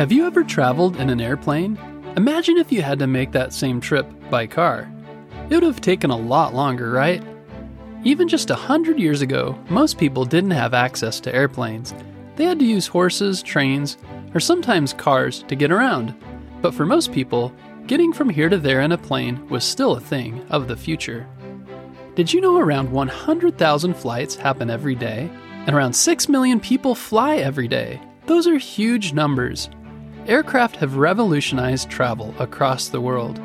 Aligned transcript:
Have 0.00 0.12
you 0.12 0.26
ever 0.26 0.42
traveled 0.42 0.96
in 0.96 1.10
an 1.10 1.20
airplane? 1.20 1.78
Imagine 2.16 2.56
if 2.56 2.72
you 2.72 2.80
had 2.80 2.98
to 3.00 3.06
make 3.06 3.32
that 3.32 3.52
same 3.52 3.82
trip 3.82 4.10
by 4.30 4.46
car. 4.46 4.90
It 5.50 5.56
would 5.56 5.62
have 5.62 5.82
taken 5.82 6.08
a 6.08 6.16
lot 6.16 6.54
longer, 6.54 6.90
right? 6.90 7.22
Even 8.02 8.26
just 8.26 8.48
a 8.48 8.54
hundred 8.54 8.98
years 8.98 9.20
ago, 9.20 9.58
most 9.68 9.98
people 9.98 10.24
didn't 10.24 10.52
have 10.52 10.72
access 10.72 11.20
to 11.20 11.34
airplanes. 11.34 11.92
They 12.36 12.44
had 12.44 12.58
to 12.60 12.64
use 12.64 12.86
horses, 12.86 13.42
trains, 13.42 13.98
or 14.32 14.40
sometimes 14.40 14.94
cars 14.94 15.42
to 15.48 15.54
get 15.54 15.70
around. 15.70 16.14
But 16.62 16.72
for 16.72 16.86
most 16.86 17.12
people, 17.12 17.52
getting 17.86 18.14
from 18.14 18.30
here 18.30 18.48
to 18.48 18.56
there 18.56 18.80
in 18.80 18.92
a 18.92 18.96
plane 18.96 19.46
was 19.50 19.64
still 19.64 19.96
a 19.96 20.00
thing 20.00 20.42
of 20.48 20.66
the 20.66 20.78
future. 20.78 21.28
Did 22.14 22.32
you 22.32 22.40
know 22.40 22.56
around 22.56 22.90
100,000 22.90 23.94
flights 23.94 24.34
happen 24.34 24.70
every 24.70 24.94
day? 24.94 25.28
And 25.66 25.76
around 25.76 25.92
6 25.92 26.26
million 26.30 26.58
people 26.58 26.94
fly 26.94 27.36
every 27.36 27.68
day? 27.68 28.00
Those 28.24 28.46
are 28.46 28.56
huge 28.56 29.12
numbers. 29.12 29.68
Aircraft 30.26 30.76
have 30.76 30.96
revolutionized 30.96 31.90
travel 31.90 32.34
across 32.38 32.88
the 32.88 33.00
world. 33.00 33.40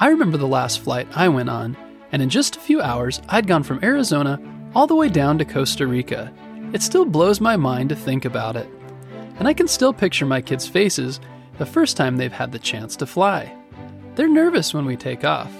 I 0.00 0.08
remember 0.08 0.36
the 0.36 0.46
last 0.46 0.80
flight 0.80 1.08
I 1.14 1.28
went 1.28 1.48
on, 1.48 1.76
and 2.12 2.20
in 2.20 2.28
just 2.28 2.56
a 2.56 2.60
few 2.60 2.80
hours, 2.80 3.22
I'd 3.28 3.46
gone 3.46 3.62
from 3.62 3.82
Arizona 3.82 4.40
all 4.74 4.86
the 4.86 4.96
way 4.96 5.08
down 5.08 5.38
to 5.38 5.44
Costa 5.44 5.86
Rica. 5.86 6.32
It 6.72 6.82
still 6.82 7.04
blows 7.04 7.40
my 7.40 7.56
mind 7.56 7.88
to 7.88 7.96
think 7.96 8.24
about 8.24 8.56
it. 8.56 8.68
And 9.38 9.46
I 9.46 9.54
can 9.54 9.68
still 9.68 9.92
picture 9.92 10.26
my 10.26 10.42
kids' 10.42 10.68
faces 10.68 11.20
the 11.58 11.66
first 11.66 11.96
time 11.96 12.16
they've 12.16 12.32
had 12.32 12.52
the 12.52 12.58
chance 12.58 12.96
to 12.96 13.06
fly. 13.06 13.56
They're 14.14 14.28
nervous 14.28 14.74
when 14.74 14.84
we 14.84 14.96
take 14.96 15.24
off, 15.24 15.52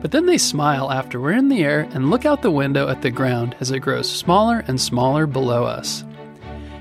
but 0.00 0.12
then 0.12 0.26
they 0.26 0.38
smile 0.38 0.90
after 0.90 1.20
we're 1.20 1.32
in 1.32 1.48
the 1.48 1.64
air 1.64 1.88
and 1.92 2.10
look 2.10 2.24
out 2.24 2.42
the 2.42 2.50
window 2.50 2.88
at 2.88 3.02
the 3.02 3.10
ground 3.10 3.56
as 3.60 3.70
it 3.70 3.80
grows 3.80 4.10
smaller 4.10 4.64
and 4.68 4.80
smaller 4.80 5.26
below 5.26 5.64
us. 5.64 6.04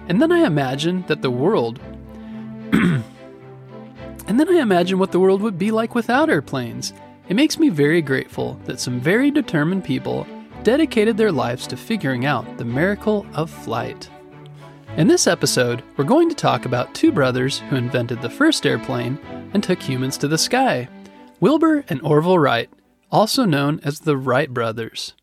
And 0.07 0.21
then 0.21 0.31
I 0.31 0.45
imagine 0.45 1.03
that 1.07 1.21
the 1.21 1.31
world. 1.31 1.79
and 4.27 4.39
then 4.39 4.49
I 4.49 4.59
imagine 4.59 4.97
what 4.97 5.11
the 5.11 5.19
world 5.19 5.41
would 5.41 5.59
be 5.59 5.69
like 5.69 5.93
without 5.93 6.29
airplanes. 6.29 6.91
It 7.29 7.35
makes 7.35 7.59
me 7.59 7.69
very 7.69 8.01
grateful 8.01 8.59
that 8.65 8.79
some 8.79 8.99
very 8.99 9.29
determined 9.29 9.83
people 9.83 10.25
dedicated 10.63 11.15
their 11.15 11.31
lives 11.31 11.67
to 11.67 11.77
figuring 11.77 12.25
out 12.25 12.57
the 12.57 12.65
miracle 12.65 13.25
of 13.33 13.51
flight. 13.51 14.09
In 14.97 15.07
this 15.07 15.27
episode, 15.27 15.83
we're 15.97 16.03
going 16.03 16.29
to 16.29 16.35
talk 16.35 16.65
about 16.65 16.93
two 16.95 17.11
brothers 17.11 17.59
who 17.59 17.75
invented 17.75 18.21
the 18.21 18.29
first 18.29 18.65
airplane 18.65 19.19
and 19.53 19.63
took 19.63 19.81
humans 19.81 20.17
to 20.17 20.27
the 20.27 20.37
sky 20.37 20.89
Wilbur 21.39 21.83
and 21.89 22.01
Orville 22.01 22.39
Wright, 22.39 22.69
also 23.11 23.45
known 23.45 23.81
as 23.83 23.99
the 23.99 24.17
Wright 24.17 24.51
brothers. 24.51 25.13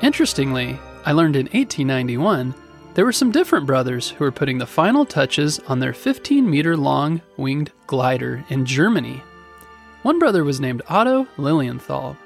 Interestingly, 0.00 0.78
I 1.04 1.12
learned 1.12 1.36
in 1.36 1.46
1891 1.46 2.54
there 2.94 3.04
were 3.04 3.12
some 3.12 3.32
different 3.32 3.66
brothers 3.66 4.10
who 4.10 4.24
were 4.24 4.32
putting 4.32 4.58
the 4.58 4.66
final 4.66 5.04
touches 5.04 5.58
on 5.60 5.78
their 5.78 5.92
15 5.92 6.48
meter 6.48 6.76
long 6.76 7.20
winged 7.36 7.72
glider 7.86 8.44
in 8.48 8.64
Germany. 8.64 9.22
One 10.02 10.18
brother 10.18 10.44
was 10.44 10.60
named 10.60 10.82
Otto 10.88 11.26
Lilienthal. 11.36 12.16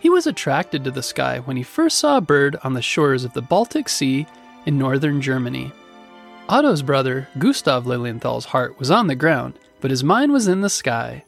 He 0.00 0.08
was 0.08 0.26
attracted 0.26 0.84
to 0.84 0.90
the 0.90 1.02
sky 1.02 1.40
when 1.40 1.56
he 1.56 1.62
first 1.62 1.98
saw 1.98 2.16
a 2.16 2.22
bird 2.22 2.56
on 2.62 2.72
the 2.74 2.82
shores 2.82 3.24
of 3.24 3.34
the 3.34 3.42
Baltic 3.42 3.88
Sea 3.88 4.26
in 4.64 4.78
northern 4.78 5.20
Germany. 5.20 5.72
Otto's 6.48 6.82
brother, 6.82 7.28
Gustav 7.38 7.86
Lilienthal's 7.86 8.46
heart 8.46 8.78
was 8.78 8.90
on 8.90 9.06
the 9.06 9.14
ground, 9.14 9.58
but 9.80 9.90
his 9.90 10.02
mind 10.02 10.32
was 10.32 10.48
in 10.48 10.62
the 10.62 10.70
sky. 10.70 11.24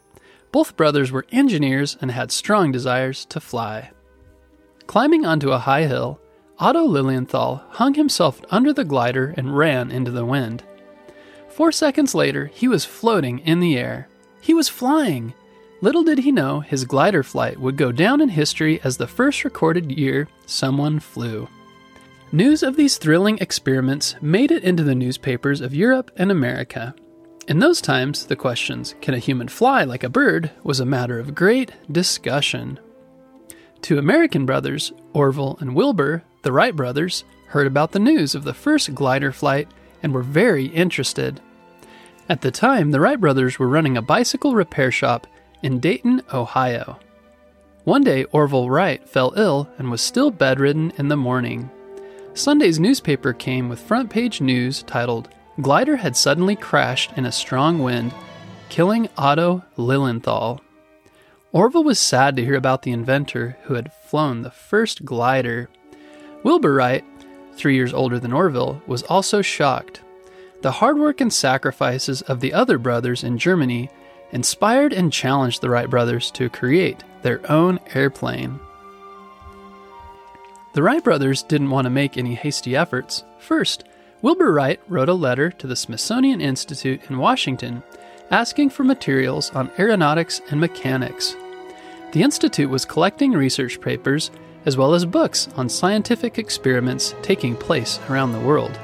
Both 0.50 0.76
brothers 0.76 1.12
were 1.12 1.26
engineers 1.30 1.98
and 2.00 2.10
had 2.10 2.32
strong 2.32 2.72
desires 2.72 3.24
to 3.26 3.40
fly. 3.40 3.90
Climbing 4.90 5.24
onto 5.24 5.52
a 5.52 5.58
high 5.60 5.84
hill, 5.84 6.18
Otto 6.58 6.82
Lilienthal 6.82 7.62
hung 7.68 7.94
himself 7.94 8.40
under 8.50 8.72
the 8.72 8.82
glider 8.82 9.32
and 9.36 9.56
ran 9.56 9.92
into 9.92 10.10
the 10.10 10.24
wind. 10.24 10.64
Four 11.48 11.70
seconds 11.70 12.12
later, 12.12 12.46
he 12.46 12.66
was 12.66 12.84
floating 12.84 13.38
in 13.38 13.60
the 13.60 13.78
air. 13.78 14.08
He 14.40 14.52
was 14.52 14.68
flying! 14.68 15.32
Little 15.80 16.02
did 16.02 16.18
he 16.18 16.32
know 16.32 16.58
his 16.58 16.84
glider 16.84 17.22
flight 17.22 17.60
would 17.60 17.76
go 17.76 17.92
down 17.92 18.20
in 18.20 18.30
history 18.30 18.80
as 18.82 18.96
the 18.96 19.06
first 19.06 19.44
recorded 19.44 19.92
year 19.92 20.26
someone 20.44 20.98
flew. 20.98 21.46
News 22.32 22.64
of 22.64 22.74
these 22.74 22.98
thrilling 22.98 23.38
experiments 23.38 24.16
made 24.20 24.50
it 24.50 24.64
into 24.64 24.82
the 24.82 24.96
newspapers 24.96 25.60
of 25.60 25.72
Europe 25.72 26.10
and 26.16 26.32
America. 26.32 26.96
In 27.46 27.60
those 27.60 27.80
times, 27.80 28.26
the 28.26 28.34
questions, 28.34 28.96
can 29.00 29.14
a 29.14 29.18
human 29.18 29.46
fly 29.46 29.84
like 29.84 30.02
a 30.02 30.08
bird, 30.08 30.50
was 30.64 30.80
a 30.80 30.84
matter 30.84 31.20
of 31.20 31.36
great 31.36 31.70
discussion. 31.92 32.80
Two 33.82 33.98
American 33.98 34.46
brothers, 34.46 34.92
Orville 35.12 35.56
and 35.60 35.74
Wilbur, 35.74 36.22
the 36.42 36.52
Wright 36.52 36.74
brothers, 36.74 37.24
heard 37.46 37.66
about 37.66 37.92
the 37.92 37.98
news 37.98 38.34
of 38.34 38.44
the 38.44 38.54
first 38.54 38.94
glider 38.94 39.32
flight 39.32 39.68
and 40.02 40.12
were 40.12 40.22
very 40.22 40.66
interested. 40.66 41.40
At 42.28 42.42
the 42.42 42.50
time, 42.50 42.90
the 42.90 43.00
Wright 43.00 43.20
brothers 43.20 43.58
were 43.58 43.68
running 43.68 43.96
a 43.96 44.02
bicycle 44.02 44.54
repair 44.54 44.92
shop 44.92 45.26
in 45.62 45.80
Dayton, 45.80 46.22
Ohio. 46.32 46.98
One 47.84 48.04
day, 48.04 48.24
Orville 48.24 48.70
Wright 48.70 49.06
fell 49.08 49.32
ill 49.36 49.68
and 49.78 49.90
was 49.90 50.00
still 50.00 50.30
bedridden 50.30 50.92
in 50.96 51.08
the 51.08 51.16
morning. 51.16 51.70
Sunday's 52.34 52.78
newspaper 52.78 53.32
came 53.32 53.68
with 53.68 53.80
front 53.80 54.10
page 54.10 54.40
news 54.40 54.82
titled, 54.84 55.28
Glider 55.60 55.96
had 55.96 56.16
suddenly 56.16 56.54
crashed 56.54 57.12
in 57.16 57.26
a 57.26 57.32
strong 57.32 57.80
wind, 57.80 58.14
killing 58.68 59.08
Otto 59.16 59.64
Lilienthal. 59.76 60.60
Orville 61.52 61.82
was 61.82 61.98
sad 61.98 62.36
to 62.36 62.44
hear 62.44 62.54
about 62.54 62.82
the 62.82 62.92
inventor 62.92 63.56
who 63.64 63.74
had 63.74 63.92
flown 63.92 64.42
the 64.42 64.52
first 64.52 65.04
glider. 65.04 65.68
Wilbur 66.44 66.74
Wright, 66.74 67.04
three 67.54 67.74
years 67.74 67.92
older 67.92 68.20
than 68.20 68.32
Orville, 68.32 68.80
was 68.86 69.02
also 69.04 69.42
shocked. 69.42 70.00
The 70.62 70.70
hard 70.70 70.98
work 70.98 71.20
and 71.20 71.32
sacrifices 71.32 72.22
of 72.22 72.40
the 72.40 72.52
other 72.52 72.78
brothers 72.78 73.24
in 73.24 73.36
Germany 73.36 73.90
inspired 74.30 74.92
and 74.92 75.12
challenged 75.12 75.60
the 75.60 75.70
Wright 75.70 75.90
brothers 75.90 76.30
to 76.32 76.48
create 76.48 77.02
their 77.22 77.40
own 77.50 77.80
airplane. 77.94 78.60
The 80.74 80.84
Wright 80.84 81.02
brothers 81.02 81.42
didn't 81.42 81.70
want 81.70 81.86
to 81.86 81.90
make 81.90 82.16
any 82.16 82.36
hasty 82.36 82.76
efforts. 82.76 83.24
First, 83.40 83.84
Wilbur 84.22 84.52
Wright 84.52 84.80
wrote 84.86 85.08
a 85.08 85.14
letter 85.14 85.50
to 85.50 85.66
the 85.66 85.74
Smithsonian 85.74 86.40
Institute 86.40 87.00
in 87.10 87.18
Washington 87.18 87.82
asking 88.30 88.70
for 88.70 88.84
materials 88.84 89.50
on 89.50 89.70
aeronautics 89.78 90.40
and 90.50 90.60
mechanics. 90.60 91.36
The 92.12 92.22
Institute 92.22 92.70
was 92.70 92.84
collecting 92.84 93.32
research 93.32 93.80
papers 93.80 94.30
as 94.66 94.76
well 94.76 94.94
as 94.94 95.04
books 95.04 95.48
on 95.56 95.68
scientific 95.68 96.38
experiments 96.38 97.14
taking 97.22 97.56
place 97.56 97.98
around 98.08 98.32
the 98.32 98.40
world. 98.40 98.78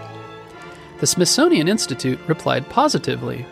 The 1.01 1.07
Smithsonian 1.07 1.69
Institute 1.69 2.19
replied 2.27 2.69
positively. 2.71 3.45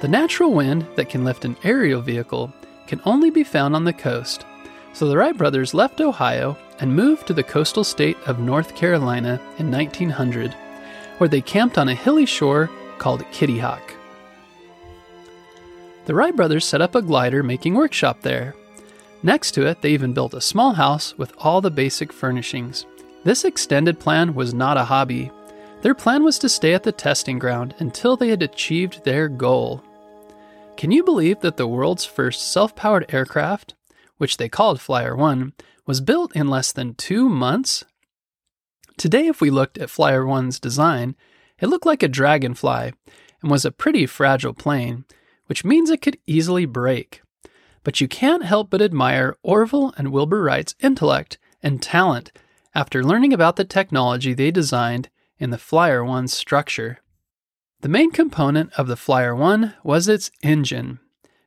The 0.00 0.08
natural 0.08 0.52
wind 0.52 0.86
that 0.96 1.10
can 1.10 1.24
lift 1.24 1.44
an 1.44 1.56
aerial 1.62 2.00
vehicle 2.00 2.52
can 2.86 3.02
only 3.04 3.30
be 3.30 3.44
found 3.44 3.76
on 3.76 3.84
the 3.84 3.92
coast, 3.92 4.46
so 4.92 5.06
the 5.06 5.16
Wright 5.16 5.36
brothers 5.36 5.74
left 5.74 6.00
Ohio 6.00 6.56
and 6.80 6.96
moved 6.96 7.26
to 7.26 7.34
the 7.34 7.42
coastal 7.42 7.84
state 7.84 8.16
of 8.26 8.40
North 8.40 8.74
Carolina 8.74 9.40
in 9.58 9.70
1900, 9.70 10.54
where 11.18 11.28
they 11.28 11.42
camped 11.42 11.76
on 11.76 11.88
a 11.88 11.94
hilly 11.94 12.26
shore 12.26 12.70
called 12.98 13.24
Kitty 13.30 13.58
Hawk. 13.58 13.94
The 16.06 16.14
Wright 16.14 16.34
brothers 16.34 16.64
set 16.64 16.80
up 16.80 16.94
a 16.94 17.02
glider 17.02 17.42
making 17.42 17.74
workshop 17.74 18.22
there. 18.22 18.54
Next 19.22 19.52
to 19.52 19.66
it, 19.66 19.82
they 19.82 19.90
even 19.90 20.14
built 20.14 20.34
a 20.34 20.40
small 20.40 20.72
house 20.72 21.16
with 21.18 21.34
all 21.38 21.60
the 21.60 21.70
basic 21.70 22.12
furnishings. 22.12 22.86
This 23.22 23.44
extended 23.44 24.00
plan 24.00 24.34
was 24.34 24.54
not 24.54 24.78
a 24.78 24.84
hobby. 24.84 25.30
Their 25.82 25.94
plan 25.94 26.24
was 26.24 26.38
to 26.38 26.48
stay 26.48 26.72
at 26.72 26.84
the 26.84 26.92
testing 26.92 27.38
ground 27.38 27.74
until 27.78 28.16
they 28.16 28.28
had 28.28 28.42
achieved 28.42 29.04
their 29.04 29.28
goal. 29.28 29.84
Can 30.76 30.90
you 30.90 31.04
believe 31.04 31.40
that 31.40 31.58
the 31.58 31.68
world's 31.68 32.06
first 32.06 32.50
self 32.50 32.74
powered 32.74 33.12
aircraft, 33.12 33.74
which 34.16 34.38
they 34.38 34.48
called 34.48 34.80
Flyer 34.80 35.14
1, 35.14 35.52
was 35.86 36.00
built 36.00 36.34
in 36.34 36.48
less 36.48 36.72
than 36.72 36.94
two 36.94 37.28
months? 37.28 37.84
Today, 38.96 39.26
if 39.26 39.42
we 39.42 39.50
looked 39.50 39.76
at 39.76 39.90
Flyer 39.90 40.24
1's 40.24 40.58
design, 40.58 41.14
it 41.58 41.68
looked 41.68 41.86
like 41.86 42.02
a 42.02 42.08
dragonfly 42.08 42.94
and 43.42 43.50
was 43.50 43.66
a 43.66 43.70
pretty 43.70 44.06
fragile 44.06 44.54
plane 44.54 45.04
which 45.50 45.64
means 45.64 45.90
it 45.90 46.00
could 46.00 46.16
easily 46.28 46.64
break. 46.64 47.22
But 47.82 48.00
you 48.00 48.06
can't 48.06 48.44
help 48.44 48.70
but 48.70 48.80
admire 48.80 49.36
Orville 49.42 49.92
and 49.96 50.12
Wilbur 50.12 50.44
Wright's 50.44 50.76
intellect 50.78 51.38
and 51.60 51.82
talent 51.82 52.30
after 52.72 53.02
learning 53.02 53.32
about 53.32 53.56
the 53.56 53.64
technology 53.64 54.32
they 54.32 54.52
designed 54.52 55.10
in 55.40 55.50
the 55.50 55.58
Flyer 55.58 56.02
1's 56.02 56.32
structure. 56.32 57.00
The 57.80 57.88
main 57.88 58.12
component 58.12 58.72
of 58.74 58.86
the 58.86 58.94
Flyer 58.94 59.34
1 59.34 59.74
was 59.82 60.06
its 60.06 60.30
engine. 60.40 61.00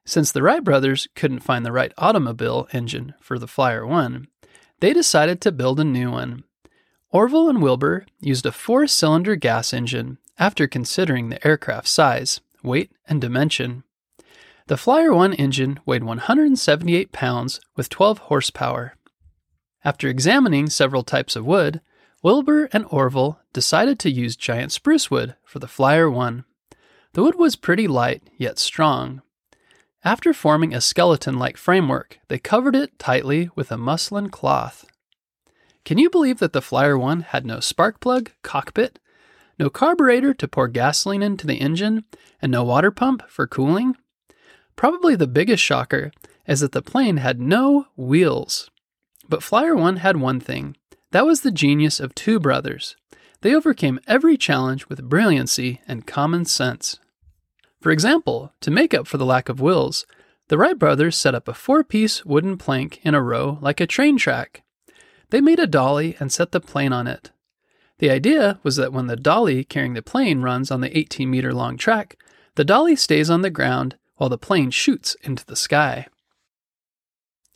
Since 0.04 0.34
the 0.34 0.42
Wright 0.42 0.62
brothers 0.62 1.08
couldn't 1.16 1.40
find 1.40 1.66
the 1.66 1.72
right 1.72 1.94
automobile 1.98 2.68
engine 2.74 3.14
for 3.22 3.40
the 3.40 3.48
Flyer 3.48 3.88
1, 3.88 4.28
they 4.82 4.92
decided 4.92 5.40
to 5.40 5.52
build 5.54 5.80
a 5.80 5.86
new 5.86 6.12
one. 6.12 6.44
Orville 7.12 7.48
and 7.48 7.62
Wilbur 7.62 8.06
used 8.20 8.46
a 8.46 8.52
four 8.52 8.86
cylinder 8.86 9.38
gas 9.38 9.72
engine 9.72 10.18
after 10.38 10.68
considering 10.68 11.30
the 11.30 11.48
aircraft's 11.48 11.92
size, 11.92 12.42
weight, 12.62 12.92
and 13.08 13.22
dimension. 13.22 13.86
The 14.68 14.78
Flyer 14.78 15.14
1 15.14 15.34
engine 15.34 15.82
weighed 15.86 16.06
178 16.06 17.12
pounds 17.12 17.60
with 17.76 17.90
12 17.90 18.18
horsepower. 18.20 18.96
After 19.84 20.08
examining 20.08 20.70
several 20.70 21.04
types 21.04 21.36
of 21.36 21.46
wood, 21.46 21.82
Wilbur 22.22 22.70
and 22.72 22.86
Orville 22.90 23.40
decided 23.52 24.00
to 24.00 24.10
use 24.10 24.38
giant 24.38 24.72
spruce 24.72 25.12
wood 25.12 25.36
for 25.44 25.60
the 25.60 25.68
Flyer 25.68 26.10
1. 26.10 26.46
The 27.12 27.22
wood 27.22 27.36
was 27.36 27.58
pretty 27.58 27.90
light, 27.90 28.24
yet 28.38 28.58
strong. 28.58 29.22
After 30.06 30.34
forming 30.34 30.74
a 30.74 30.80
skeleton 30.80 31.38
like 31.38 31.58
framework, 31.58 32.20
they 32.30 32.40
covered 32.40 32.76
it 32.76 32.98
tightly 32.98 33.50
with 33.56 33.70
a 33.70 33.78
muslin 33.78 34.30
cloth. 34.30 34.86
Can 35.84 35.98
you 35.98 36.10
believe 36.10 36.40
that 36.40 36.54
the 36.54 36.62
Flyer 36.62 36.98
1 36.98 37.20
had 37.20 37.46
no 37.46 37.60
spark 37.60 38.00
plug, 38.00 38.32
cockpit, 38.44 38.98
no 39.60 39.70
carburetor 39.70 40.34
to 40.34 40.48
pour 40.48 40.70
gasoline 40.70 41.22
into 41.22 41.46
the 41.46 41.58
engine, 41.58 42.06
and 42.42 42.50
no 42.50 42.64
water 42.64 42.92
pump 42.92 43.30
for 43.30 43.46
cooling? 43.46 43.98
Probably 44.76 45.16
the 45.16 45.28
biggest 45.28 45.64
shocker 45.64 46.12
is 46.48 46.60
that 46.62 46.72
the 46.72 46.82
plane 46.82 47.18
had 47.18 47.40
no 47.40 47.88
wheels. 47.96 48.70
But 49.30 49.44
Flyer 49.44 49.76
1 49.76 49.98
had 49.98 50.18
one 50.18 50.40
thing 50.40 50.76
that 51.12 51.28
was 51.28 51.42
the 51.42 51.52
genius 51.52 52.00
of 52.00 52.16
two 52.16 52.40
brothers. 52.40 52.96
They 53.42 53.54
overcame 53.54 54.00
every 54.08 54.36
challenge 54.36 54.88
with 54.88 55.08
brilliancy 55.10 55.80
and 55.88 56.08
common 56.08 56.46
sense. 56.46 57.00
For 57.82 57.92
example, 57.92 58.52
to 58.62 58.72
make 58.72 58.96
up 58.96 59.08
for 59.08 59.18
the 59.18 59.26
lack 59.26 59.48
of 59.48 59.62
wheels, 59.62 60.08
the 60.48 60.58
Wright 60.58 60.78
brothers 60.78 61.16
set 61.16 61.36
up 61.36 61.48
a 61.48 61.54
four 61.54 61.84
piece 61.84 62.26
wooden 62.26 62.58
plank 62.58 63.00
in 63.04 63.14
a 63.14 63.22
row 63.22 63.60
like 63.62 63.80
a 63.80 63.86
train 63.86 64.18
track. 64.18 64.64
They 65.30 65.40
made 65.40 65.60
a 65.60 65.68
dolly 65.68 66.18
and 66.20 66.32
set 66.32 66.52
the 66.52 66.60
plane 66.60 66.94
on 66.94 67.06
it. 67.06 67.32
The 68.00 68.10
idea 68.10 68.60
was 68.64 68.76
that 68.78 68.92
when 68.92 69.08
the 69.08 69.16
dolly 69.16 69.64
carrying 69.64 69.94
the 69.94 70.02
plane 70.02 70.42
runs 70.42 70.72
on 70.72 70.82
the 70.82 70.98
18 70.98 71.30
meter 71.30 71.54
long 71.54 71.78
track, 71.78 72.18
the 72.56 72.66
dolly 72.66 72.96
stays 72.96 73.30
on 73.30 73.42
the 73.42 73.50
ground 73.50 73.98
while 74.24 74.30
the 74.30 74.38
plane 74.38 74.72
shoots 74.72 75.18
into 75.22 75.46
the 75.46 75.54
sky. 75.54 76.08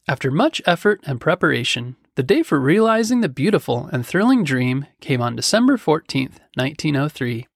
After 0.05 0.29
much 0.29 0.61
effort 0.65 0.99
and 1.05 1.21
preparation, 1.21 1.95
the 2.15 2.23
day 2.23 2.43
for 2.43 2.59
realizing 2.59 3.21
the 3.21 3.29
beautiful 3.29 3.89
and 3.93 4.05
thrilling 4.05 4.43
dream 4.43 4.85
came 4.99 5.21
on 5.21 5.37
December 5.37 5.77
14, 5.77 6.23
1903. 6.55 7.47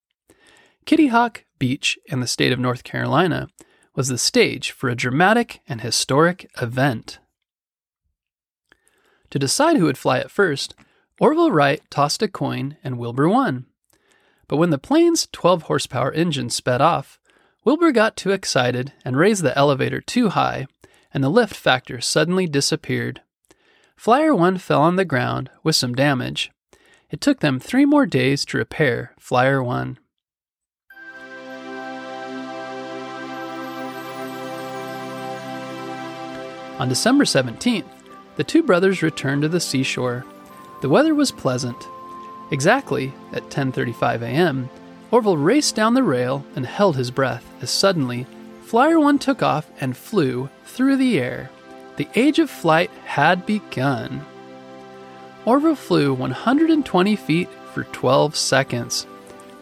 Kitty 0.86 1.08
Hawk 1.08 1.44
Beach 1.60 2.00
in 2.06 2.22
the 2.22 2.26
state 2.26 2.54
of 2.54 2.60
North 2.60 2.86
Carolina 2.86 3.50
was 3.98 4.08
the 4.08 4.18
stage 4.18 4.72
for 4.72 4.88
a 4.88 4.96
dramatic 4.96 5.60
and 5.68 5.82
historic 5.82 6.50
event. 6.62 7.20
To 9.32 9.38
decide 9.38 9.76
who 9.76 9.88
would 9.88 9.98
fly 9.98 10.20
it 10.20 10.32
first, 10.32 10.74
Orville 11.20 11.52
Wright 11.52 11.82
tossed 11.90 12.22
a 12.22 12.30
coin 12.30 12.78
and 12.82 12.98
Wilbur 12.98 13.28
won. 13.28 13.66
But 14.48 14.56
when 14.56 14.70
the 14.70 14.78
plane's 14.78 15.28
12 15.34 15.64
horsepower 15.64 16.14
engine 16.14 16.50
sped 16.50 16.80
off, 16.80 17.20
Wilbur 17.64 17.92
got 17.92 18.18
too 18.18 18.32
excited 18.32 18.92
and 19.06 19.16
raised 19.16 19.44
the 19.44 19.56
elevator 19.56 20.02
too 20.02 20.30
high, 20.30 20.66
and 21.14 21.24
the 21.24 21.30
lift 21.30 21.56
factor 21.56 22.02
suddenly 22.02 22.48
disappeared. 22.48 23.22
Flyer 23.96 24.34
1 24.34 24.58
fell 24.58 24.82
on 24.82 24.96
the 24.96 25.06
ground 25.06 25.52
with 25.64 25.76
some 25.76 25.94
damage. 25.94 26.52
It 27.12 27.22
took 27.22 27.40
them 27.40 27.60
three 27.60 27.86
more 27.86 28.08
days 28.08 28.46
to 28.46 28.58
repair 28.58 29.14
Flyer 29.20 29.62
1. 29.62 30.00
On 36.80 36.90
December 36.90 37.26
17th, 37.26 37.86
the 38.38 38.44
two 38.44 38.64
brothers 38.64 39.04
returned 39.04 39.44
to 39.44 39.50
the 39.50 39.60
seashore. 39.60 40.26
The 40.82 40.90
weather 40.90 41.14
was 41.14 41.32
pleasant. 41.32 41.88
Exactly 42.50 43.14
at 43.34 43.52
10:35 43.52 44.24
a.m., 44.24 44.70
Orville 45.12 45.38
raced 45.38 45.76
down 45.76 45.94
the 45.94 46.04
rail 46.04 46.46
and 46.56 46.66
held 46.66 46.96
his 46.96 47.12
breath 47.12 47.46
as 47.62 47.70
suddenly 47.70 48.26
Flyer 48.64 48.98
1 48.98 49.20
took 49.20 49.44
off 49.44 49.70
and 49.82 49.98
flew 49.98 50.50
through 50.66 50.96
the 50.96 51.20
air. 51.20 51.50
The 51.98 52.08
age 52.16 52.40
of 52.40 52.50
flight 52.50 52.90
had 53.06 53.46
begun. 53.46 54.26
Orville 55.44 55.76
flew 55.76 56.14
120 56.14 57.16
feet 57.18 57.50
for 57.74 57.84
12 57.84 58.38
seconds. 58.38 59.06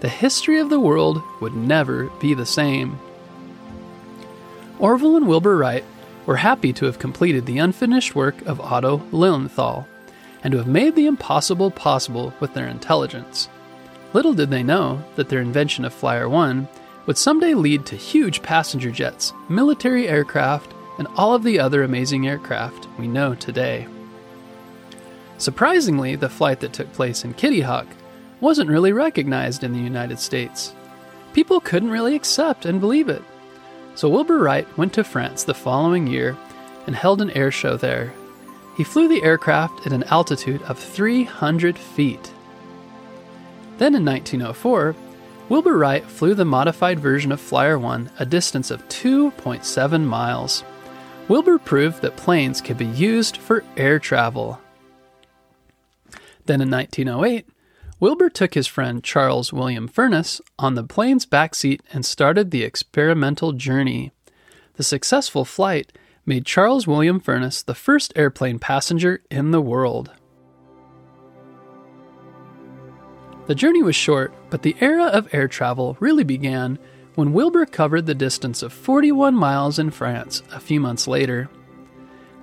The 0.01 0.10
history 0.10 0.60
of 0.60 0.69
the 0.69 0.80
world 0.80 1.24
would 1.42 1.56
never 1.56 2.06
be 2.22 2.36
the 2.36 2.45
same. 2.45 3.00
Orville 4.78 5.18
and 5.18 5.28
Wilbur 5.28 5.57
Wright 5.57 5.84
were 6.28 6.38
happy 6.38 6.72
to 6.74 6.86
have 6.86 7.00
completed 7.00 7.48
the 7.48 7.57
unfinished 7.57 8.13
work 8.13 8.40
of 8.45 8.62
Otto 8.62 9.02
Lilienthal 9.12 9.88
and 10.44 10.52
to 10.52 10.60
have 10.60 10.68
made 10.68 10.95
the 10.95 11.07
impossible 11.07 11.72
possible 11.72 12.34
with 12.40 12.54
their 12.54 12.68
intelligence. 12.68 13.50
Little 14.13 14.33
did 14.33 14.50
they 14.50 14.63
know 14.63 15.03
that 15.15 15.29
their 15.29 15.41
invention 15.41 15.85
of 15.85 15.94
Flyer 15.94 16.27
1 16.27 16.67
would 17.06 17.17
someday 17.17 17.53
lead 17.53 17.85
to 17.85 17.95
huge 17.95 18.41
passenger 18.41 18.91
jets, 18.91 19.33
military 19.50 20.07
aircraft, 20.07 20.73
and 20.97 21.07
all 21.15 21.33
of 21.33 21.44
the 21.44 21.59
other 21.59 21.83
amazing 21.83 22.27
aircraft 22.27 22.88
we 22.97 23.07
know 23.07 23.35
today. 23.35 23.88
Surprisingly, 25.38 26.15
the 26.15 26.27
flight 26.27 26.59
that 26.59 26.73
took 26.73 26.91
place 26.91 27.23
in 27.23 27.33
Kitty 27.33 27.61
Hawk 27.61 27.88
wasn't 28.41 28.69
really 28.69 28.91
recognized 28.91 29.63
in 29.63 29.73
the 29.73 29.79
United 29.79 30.19
States. 30.19 30.73
People 31.33 31.59
couldn't 31.59 31.91
really 31.91 32.15
accept 32.15 32.65
and 32.65 32.81
believe 32.81 33.09
it. 33.09 33.21
So 33.95 34.09
Wilbur 34.09 34.39
Wright 34.39 34.77
went 34.77 34.94
to 34.94 35.03
France 35.03 35.44
the 35.44 35.53
following 35.53 36.07
year 36.07 36.38
and 36.88 36.95
held 36.95 37.21
an 37.21 37.31
air 37.31 37.51
show 37.51 37.77
there. 37.77 38.13
He 38.75 38.83
flew 38.83 39.07
the 39.07 39.23
aircraft 39.23 39.85
at 39.85 39.94
an 39.94 40.03
altitude 40.03 40.61
of 40.63 40.79
300 40.79 41.77
feet. 41.77 42.33
Then 43.80 43.96
in 43.96 44.04
1904, 44.04 44.94
Wilbur 45.48 45.78
Wright 45.78 46.04
flew 46.04 46.36
the 46.36 46.44
modified 46.44 47.00
version 47.00 47.31
of 47.31 47.40
Flyer 47.40 47.80
1 47.80 48.12
a 48.20 48.26
distance 48.26 48.72
of 48.72 48.88
2.7 48.90 50.04
miles. 50.04 50.66
Wilbur 51.30 51.58
proved 51.58 52.02
that 52.02 52.18
planes 52.18 52.60
could 52.60 52.78
be 52.78 52.86
used 52.86 53.38
for 53.38 53.64
air 53.78 53.98
travel. 53.98 54.60
Then 56.46 56.60
in 56.60 56.70
1908, 56.70 57.48
Wilbur 58.02 58.30
took 58.30 58.54
his 58.54 58.68
friend 58.68 59.02
Charles 59.02 59.54
William 59.54 59.88
Furnas 59.88 60.42
on 60.58 60.76
the 60.76 60.84
plane's 60.84 61.26
back 61.26 61.56
seat 61.56 61.81
and 61.94 62.06
started 62.06 62.52
the 62.52 62.64
experimental 62.64 63.54
journey. 63.54 64.12
The 64.76 64.84
successful 64.84 65.46
flight 65.46 65.94
made 66.26 66.46
Charles 66.46 66.86
William 66.86 67.22
Furnas 67.22 67.64
the 67.64 67.76
first 67.76 68.12
airplane 68.18 68.60
passenger 68.60 69.22
in 69.31 69.52
the 69.52 69.62
world. 69.62 70.12
The 73.49 73.56
journey 73.56 73.81
was 73.81 73.95
short, 73.95 74.31
but 74.51 74.61
the 74.61 74.75
era 74.79 75.06
of 75.06 75.33
air 75.33 75.47
travel 75.47 75.97
really 75.99 76.23
began 76.23 76.77
when 77.15 77.33
Wilbur 77.33 77.65
covered 77.65 78.06
the 78.06 78.13
distance 78.13 78.61
of 78.61 78.71
41 78.71 79.33
miles 79.33 79.79
in 79.79 79.89
France 79.89 80.44
a 80.53 80.59
few 80.59 80.79
months 80.79 81.07
later. 81.07 81.49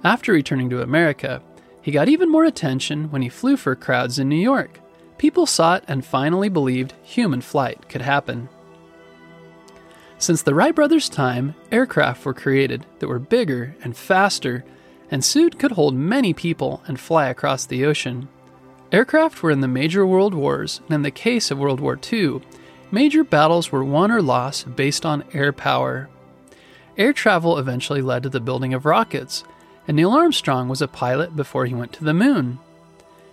After 0.02 0.32
returning 0.32 0.68
to 0.70 0.82
America, 0.82 1.44
he 1.80 1.92
got 1.92 2.08
even 2.08 2.28
more 2.28 2.44
attention 2.44 3.08
when 3.12 3.22
he 3.22 3.28
flew 3.28 3.56
for 3.56 3.76
crowds 3.76 4.18
in 4.18 4.28
New 4.28 4.34
York 4.34 4.80
people 5.16 5.46
saw 5.46 5.76
it 5.76 5.84
and 5.86 6.04
finally 6.04 6.48
believed 6.48 6.92
human 7.04 7.40
flight 7.40 7.88
could 7.88 8.02
happen. 8.02 8.48
Since 10.18 10.42
the 10.42 10.56
Wright 10.56 10.74
brothers' 10.74 11.08
time, 11.08 11.54
aircraft 11.70 12.24
were 12.24 12.34
created 12.34 12.84
that 12.98 13.06
were 13.06 13.20
bigger 13.20 13.76
and 13.84 13.96
faster 13.96 14.64
and 15.08 15.24
soon 15.24 15.50
could 15.50 15.70
hold 15.70 15.94
many 15.94 16.34
people 16.34 16.82
and 16.88 16.98
fly 16.98 17.28
across 17.28 17.64
the 17.64 17.84
ocean. 17.84 18.28
Aircraft 18.92 19.42
were 19.42 19.50
in 19.50 19.60
the 19.60 19.68
major 19.68 20.06
world 20.06 20.32
wars, 20.32 20.80
and 20.86 20.94
in 20.94 21.02
the 21.02 21.10
case 21.10 21.50
of 21.50 21.58
World 21.58 21.80
War 21.80 21.98
II, 22.12 22.40
major 22.90 23.24
battles 23.24 23.72
were 23.72 23.84
won 23.84 24.12
or 24.12 24.22
lost 24.22 24.76
based 24.76 25.04
on 25.04 25.24
air 25.32 25.52
power. 25.52 26.08
Air 26.96 27.12
travel 27.12 27.58
eventually 27.58 28.00
led 28.00 28.22
to 28.22 28.28
the 28.28 28.40
building 28.40 28.72
of 28.72 28.86
rockets, 28.86 29.42
and 29.88 29.96
Neil 29.96 30.12
Armstrong 30.12 30.68
was 30.68 30.80
a 30.80 30.88
pilot 30.88 31.34
before 31.34 31.66
he 31.66 31.74
went 31.74 31.92
to 31.94 32.04
the 32.04 32.14
moon. 32.14 32.58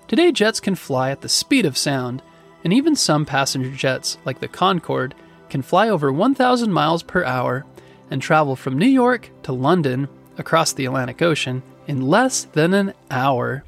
Today, 0.08 0.32
jets 0.32 0.60
can 0.60 0.76
fly 0.76 1.12
at 1.12 1.22
the 1.22 1.30
speed 1.30 1.66
of 1.66 1.78
sound, 1.78 2.24
and 2.64 2.74
even 2.74 2.96
some 2.96 3.26
passenger 3.26 3.72
jets, 3.72 4.18
like 4.26 4.40
the 4.40 4.48
Concorde, 4.48 5.14
can 5.50 5.62
fly 5.62 5.88
over 5.88 6.12
1,000 6.12 6.72
miles 6.72 7.04
per 7.04 7.24
hour 7.24 7.64
and 8.10 8.22
travel 8.22 8.56
from 8.56 8.78
New 8.78 8.88
York 8.88 9.30
to 9.44 9.54
London 9.54 10.08
across 10.38 10.74
the 10.74 10.86
Atlantic 10.86 11.22
Ocean 11.22 11.62
in 11.88 12.02
less 12.02 12.46
than 12.54 12.74
an 12.74 12.94
hour. 13.12 13.64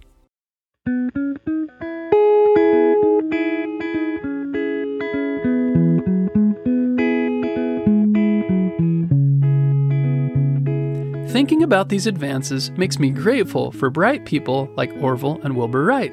Thinking 11.45 11.61
about 11.61 11.89
these 11.89 12.07
advances 12.07 12.71
makes 12.71 12.97
me 12.97 13.11
grateful 13.11 13.71
for 13.71 13.91
bright 13.91 14.25
people 14.25 14.67
like 14.75 14.91
Orville 14.99 15.39
and 15.43 15.55
Wilbur 15.55 15.85
Wright 15.85 16.11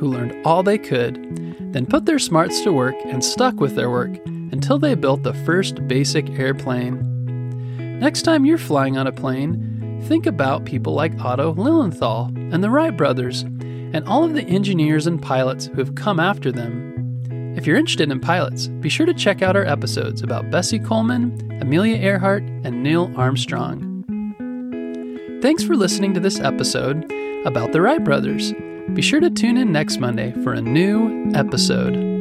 who 0.00 0.08
learned 0.08 0.44
all 0.44 0.64
they 0.64 0.76
could, 0.76 1.14
then 1.72 1.86
put 1.86 2.04
their 2.04 2.18
smarts 2.18 2.62
to 2.62 2.72
work 2.72 2.96
and 3.04 3.24
stuck 3.24 3.60
with 3.60 3.76
their 3.76 3.90
work 3.90 4.10
until 4.26 4.80
they 4.80 4.96
built 4.96 5.22
the 5.22 5.34
first 5.44 5.86
basic 5.86 6.28
airplane. 6.30 6.98
Next 8.00 8.22
time 8.22 8.44
you're 8.44 8.58
flying 8.58 8.98
on 8.98 9.06
a 9.06 9.12
plane, 9.12 10.02
think 10.08 10.26
about 10.26 10.64
people 10.64 10.94
like 10.94 11.16
Otto 11.20 11.54
Lilienthal 11.54 12.32
and 12.34 12.64
the 12.64 12.70
Wright 12.70 12.96
brothers, 12.96 13.42
and 13.42 14.02
all 14.08 14.24
of 14.24 14.34
the 14.34 14.42
engineers 14.42 15.06
and 15.06 15.22
pilots 15.22 15.66
who 15.66 15.76
have 15.76 15.94
come 15.94 16.18
after 16.18 16.50
them. 16.50 17.54
If 17.56 17.68
you're 17.68 17.78
interested 17.78 18.10
in 18.10 18.18
pilots, 18.18 18.66
be 18.66 18.88
sure 18.88 19.06
to 19.06 19.14
check 19.14 19.42
out 19.42 19.54
our 19.54 19.64
episodes 19.64 20.22
about 20.24 20.50
Bessie 20.50 20.80
Coleman, 20.80 21.60
Amelia 21.62 21.98
Earhart, 21.98 22.42
and 22.64 22.82
Neil 22.82 23.12
Armstrong. 23.14 23.91
Thanks 25.42 25.64
for 25.64 25.74
listening 25.74 26.14
to 26.14 26.20
this 26.20 26.38
episode 26.38 27.12
about 27.44 27.72
the 27.72 27.80
Wright 27.80 28.02
brothers. 28.02 28.52
Be 28.94 29.02
sure 29.02 29.18
to 29.18 29.28
tune 29.28 29.56
in 29.56 29.72
next 29.72 29.98
Monday 29.98 30.30
for 30.44 30.52
a 30.52 30.62
new 30.62 31.32
episode. 31.34 32.11